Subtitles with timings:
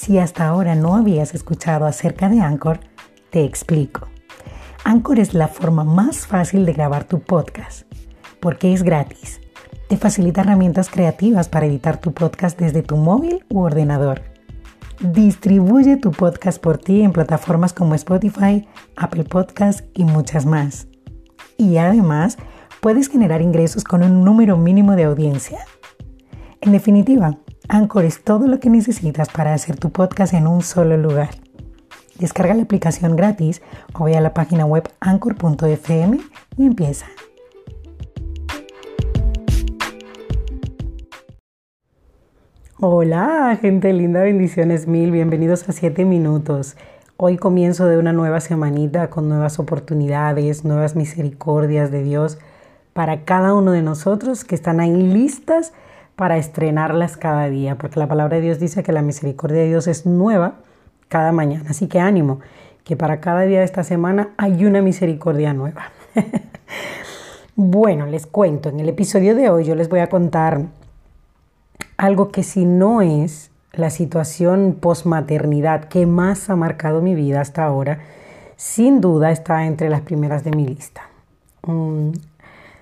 [0.00, 2.78] Si hasta ahora no habías escuchado acerca de Anchor,
[3.30, 4.06] te explico.
[4.84, 7.82] Anchor es la forma más fácil de grabar tu podcast,
[8.38, 9.40] porque es gratis.
[9.88, 14.22] Te facilita herramientas creativas para editar tu podcast desde tu móvil u ordenador.
[15.00, 20.86] Distribuye tu podcast por ti en plataformas como Spotify, Apple Podcasts y muchas más.
[21.56, 22.38] Y además,
[22.80, 25.58] puedes generar ingresos con un número mínimo de audiencia.
[26.60, 27.36] En definitiva,
[27.70, 31.28] Anchor es todo lo que necesitas para hacer tu podcast en un solo lugar.
[32.18, 33.60] Descarga la aplicación gratis
[33.92, 36.18] o ve a la página web anchor.fm
[36.56, 37.06] y empieza.
[42.80, 46.74] Hola, gente linda, bendiciones mil, bienvenidos a 7 minutos.
[47.18, 52.38] Hoy comienzo de una nueva semanita con nuevas oportunidades, nuevas misericordias de Dios
[52.94, 55.74] para cada uno de nosotros que están ahí listas
[56.36, 60.04] estrenarlas cada día, porque la palabra de Dios dice que la misericordia de Dios es
[60.04, 60.54] nueva
[61.06, 61.70] cada mañana.
[61.70, 62.40] Así que ánimo,
[62.82, 65.92] que para cada día de esta semana hay una misericordia nueva.
[67.56, 70.62] bueno, les cuento, en el episodio de hoy yo les voy a contar
[71.96, 77.64] algo que si no es la situación posmaternidad que más ha marcado mi vida hasta
[77.64, 78.00] ahora,
[78.56, 81.02] sin duda está entre las primeras de mi lista.
[81.64, 82.10] Mm,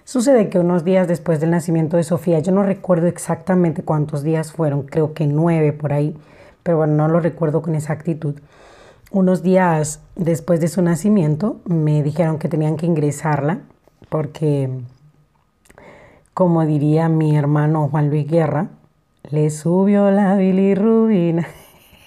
[0.06, 4.52] Sucede que unos días después del nacimiento de Sofía, yo no recuerdo exactamente cuántos días
[4.52, 6.16] fueron, creo que nueve por ahí,
[6.62, 8.36] pero bueno, no lo recuerdo con exactitud.
[9.10, 13.62] Unos días después de su nacimiento me dijeron que tenían que ingresarla
[14.08, 14.70] porque,
[16.34, 18.68] como diría mi hermano Juan Luis Guerra,
[19.28, 21.48] le subió la bilirrubina.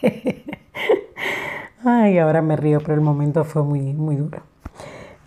[1.83, 4.41] Ay, ahora me río, pero el momento fue muy, muy duro.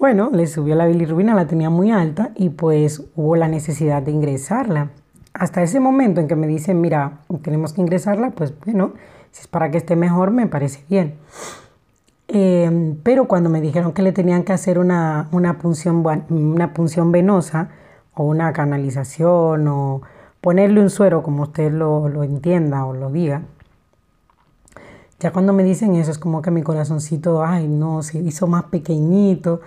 [0.03, 4.11] Bueno, le subió la bilirrubina, la tenía muy alta y pues hubo la necesidad de
[4.11, 4.91] ingresarla.
[5.33, 8.95] Hasta ese momento en que me dicen, mira, tenemos que ingresarla, pues bueno,
[9.31, 11.15] si es para que esté mejor, me parece bien.
[12.27, 15.29] Em, pero cuando me dijeron que le tenían que hacer una,
[15.63, 17.69] punción, una punción venosa
[18.15, 20.03] o una canalización o
[20.41, 23.43] ponerle un suero, como usted lo, lo entienda o lo diga,
[25.21, 28.65] ya cuando me dicen eso es como que mi corazoncito, ay, no, se hizo más
[28.65, 29.61] pequeñito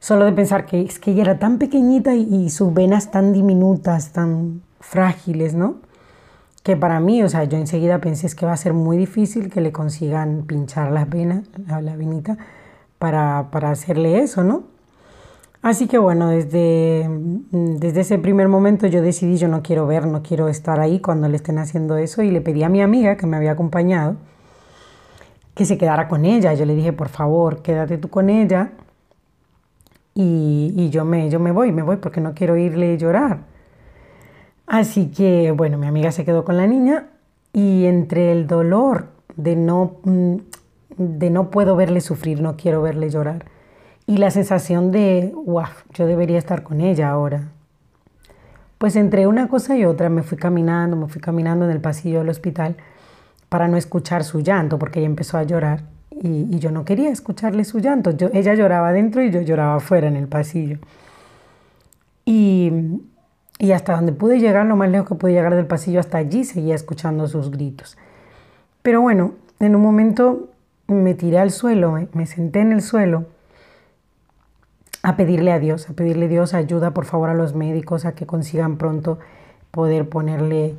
[0.00, 4.12] Solo de pensar que es que ella era tan pequeñita y, sus venas tan diminutas,
[4.12, 5.76] tan frágiles, ¿no?
[6.62, 9.50] Que para mí, o sea, yo enseguida pensé es que va a ser muy difícil
[9.50, 12.38] que le consigan pinchar las venas, la, la venita,
[12.98, 14.64] para, para hacerle eso, ¿no?
[15.62, 17.08] Así que bueno, desde,
[17.50, 21.28] desde ese primer momento yo decidí, yo no quiero ver, no quiero estar ahí cuando
[21.28, 24.16] le estén haciendo eso y le pedí a mi amiga que me había acompañado
[25.54, 26.54] que se quedara con ella.
[26.54, 28.70] Yo le dije, por favor, quédate tú con ella
[30.20, 33.42] y, yo, me, yo me voy, me voy porque no quiero irle llorar.
[34.66, 37.06] Así que, bueno, mi amiga se quedó con la niña
[37.52, 40.36] y entre el dolor de no, mm,
[40.96, 43.44] de no puedo verle sufrir, no quiero verle llorar,
[44.06, 47.52] y la sensación de, wow, yo debería estar con ella ahora.
[48.78, 52.18] Pues entre una cosa y otra me fui caminando, me fui caminando en el pasillo
[52.18, 52.76] del hospital
[53.48, 55.84] para no escuchar su llanto, porque ella empezó a llorar
[56.22, 58.10] y, yo no quería escucharle su llanto.
[58.32, 60.78] Ella lloraba dentro y yo lloraba afuera en el pasillo.
[62.24, 62.72] Y,
[63.58, 66.44] y hasta donde pude llegar, lo más lejos que pude llegar del pasillo, hasta allí
[66.44, 67.96] seguía escuchando sus gritos.
[68.82, 70.48] Pero bueno, en un momento
[70.86, 73.26] me tiré al suelo, me, senté en el suelo
[75.02, 78.14] a pedirle a Dios, a pedirle a Dios ayuda por favor a los médicos a
[78.14, 79.18] que consigan pronto
[79.70, 80.76] poder ponerle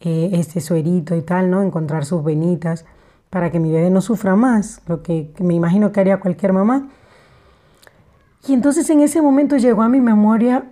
[0.00, 1.62] eh, este suerito y tal, ¿no?
[1.62, 2.84] Encontrar sus venitas
[3.32, 6.90] para que mi bebé no sufra más, lo que me imagino que haría cualquier mamá.
[8.46, 10.64] Y entonces en ese momento llegó a mi memoria,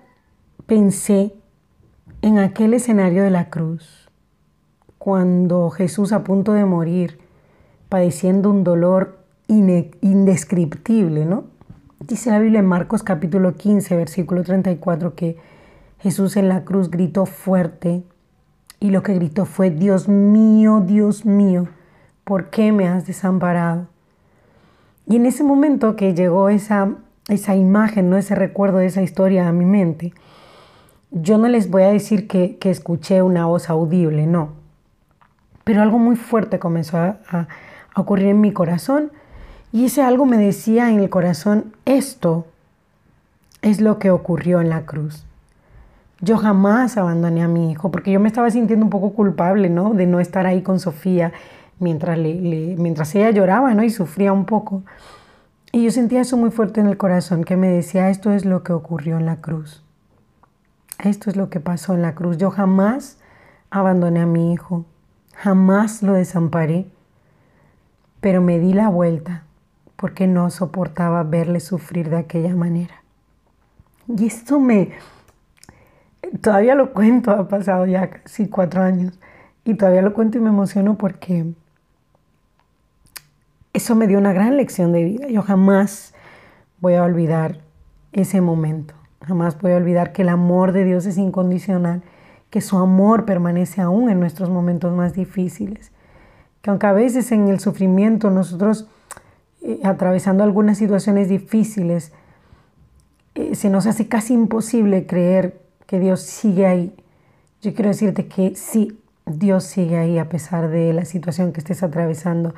[0.66, 1.32] pensé
[2.20, 4.10] en aquel escenario de la cruz,
[4.98, 7.18] cuando Jesús a punto de morir,
[7.88, 11.44] padeciendo un dolor indescriptible, ¿no?
[11.98, 15.38] Dice la Biblia en Marcos capítulo 15, versículo 34, que
[16.00, 18.02] Jesús en la cruz gritó fuerte
[18.80, 21.68] y lo que gritó fue, Dios mío, Dios mío,
[22.30, 23.88] ¿por qué me has desamparado?
[25.04, 26.92] Y en ese momento que llegó esa,
[27.26, 28.16] esa imagen, ¿no?
[28.16, 30.12] ese recuerdo de esa historia a mi mente,
[31.10, 34.50] yo no les voy a decir que, escuché una voz audible, no.
[35.64, 37.48] Pero algo muy fuerte comenzó a, a
[38.00, 39.10] ocurrir en mi corazón
[39.72, 42.46] y ese algo me decía en el corazón, esto
[43.60, 45.26] es lo que ocurrió en la cruz.
[46.20, 49.94] Yo jamás abandoné a mi hijo porque yo me estaba sintiendo un poco culpable, ¿no?
[49.94, 51.32] De no estar ahí con Sofía
[51.80, 53.82] mientras, le, mientras ella lloraba ¿no?
[53.82, 54.82] y sufría un poco.
[55.72, 58.62] Y yo sentía eso muy fuerte en el corazón, que me decía, esto es lo
[58.62, 59.84] que ocurrió en la cruz.
[60.98, 62.36] Esto es lo que pasó en la cruz.
[62.36, 63.18] Yo jamás
[63.70, 64.84] abandoné a mi hijo,
[65.34, 66.86] jamás lo desamparé.
[68.20, 69.44] pero me di la vuelta
[69.96, 73.02] porque no soportaba verle sufrir de aquella manera.
[74.08, 74.90] Y esto me...
[76.42, 79.18] Todavía lo cuento, ha pasado ya casi cuatro años,
[79.64, 81.54] y todavía lo cuento y me emociono porque
[83.80, 85.28] eso me dio una gran lección de vida.
[85.28, 86.12] Yo jamás
[86.80, 87.60] voy a olvidar
[88.12, 88.94] ese momento.
[89.22, 92.02] Jamás voy a olvidar que el amor de Dios es incondicional,
[92.50, 95.92] que su amor permanece aún en nuestros momentos más difíciles.
[96.60, 98.86] Que aunque a veces en el sufrimiento nosotros,
[99.62, 102.12] eh, atravesando algunas situaciones difíciles,
[103.34, 106.94] eh, se nos hace casi imposible creer que Dios sigue ahí.
[107.62, 111.82] Yo quiero decirte que sí, Dios sigue ahí a pesar de la situación que estés
[111.82, 112.54] atravesando.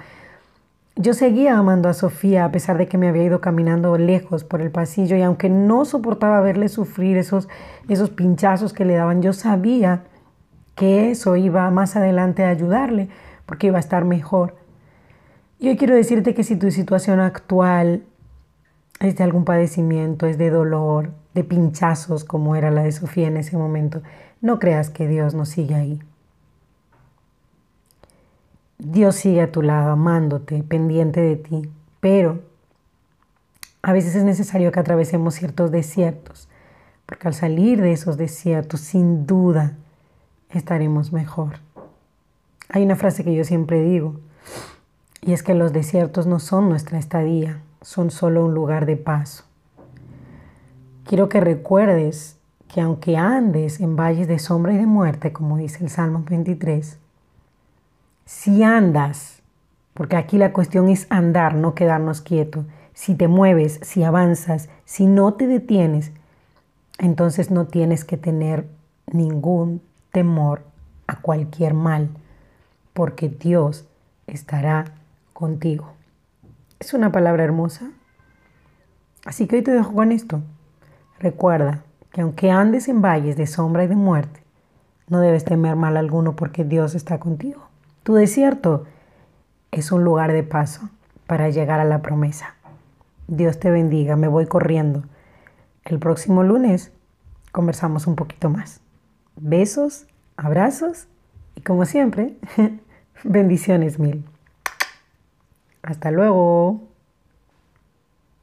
[0.96, 4.60] Yo seguía amando a Sofía a pesar de que me había ido caminando lejos por
[4.60, 7.48] el pasillo y aunque no soportaba verle sufrir esos,
[7.88, 10.04] esos pinchazos que le daban, yo sabía
[10.74, 13.08] que eso iba más adelante a ayudarle
[13.46, 14.56] porque iba a estar mejor.
[15.58, 18.02] Y hoy quiero decirte que si tu situación actual
[19.00, 23.38] es de algún padecimiento, es de dolor, de pinchazos como era la de Sofía en
[23.38, 24.02] ese momento,
[24.42, 26.02] no creas que Dios no sigue ahí.
[28.84, 31.70] Dios sigue a tu lado, amándote, pendiente de ti,
[32.00, 32.40] pero
[33.80, 36.48] a veces es necesario que atravesemos ciertos desiertos,
[37.06, 39.76] porque al salir de esos desiertos, sin duda,
[40.50, 41.60] estaremos mejor.
[42.70, 44.18] Hay una frase que yo siempre digo,
[45.20, 49.44] y es que los desiertos no son nuestra estadía, son solo un lugar de paso.
[51.04, 52.36] Quiero que recuerdes
[52.66, 56.98] que aunque andes en valles de sombra y de muerte, como dice el Salmo 23,
[58.24, 59.42] si andas,
[59.94, 65.06] porque aquí la cuestión es andar, no quedarnos quietos, si te mueves, si avanzas, si
[65.06, 66.12] no te detienes,
[66.98, 68.68] entonces no tienes que tener
[69.06, 69.82] ningún
[70.12, 70.62] temor
[71.06, 72.10] a cualquier mal,
[72.92, 73.86] porque Dios
[74.26, 74.84] estará
[75.32, 75.92] contigo.
[76.78, 77.90] Es una palabra hermosa.
[79.24, 80.42] Así que hoy te dejo con esto.
[81.18, 84.42] Recuerda que aunque andes en valles de sombra y de muerte,
[85.08, 87.71] no debes temer mal alguno porque Dios está contigo.
[88.02, 88.84] Tu desierto
[89.70, 90.90] es un lugar de paso
[91.26, 92.56] para llegar a la promesa.
[93.28, 95.04] Dios te bendiga, me voy corriendo.
[95.84, 96.92] El próximo lunes
[97.52, 98.80] conversamos un poquito más.
[99.36, 100.06] Besos,
[100.36, 101.06] abrazos
[101.54, 102.36] y como siempre,
[103.24, 104.24] bendiciones mil.
[105.82, 106.91] Hasta luego.